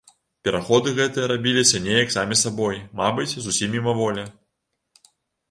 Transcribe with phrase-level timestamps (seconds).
[0.47, 4.27] Пераходы гэтыя рабіліся неяк самі сабой, мабыць, зусім мімаволі.